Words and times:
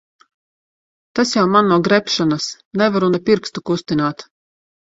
Tas 1.19 1.33
jau 1.35 1.43
man 1.57 1.69
no 1.73 1.77
grebšanas. 1.89 2.47
Nevaru 2.83 3.13
ne 3.17 3.23
pirkstu 3.29 3.67
kustināt. 3.73 4.27